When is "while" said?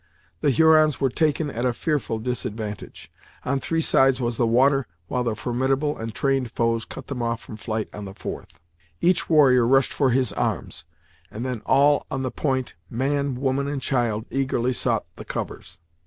5.07-5.23